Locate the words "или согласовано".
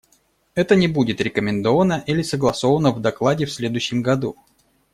2.07-2.89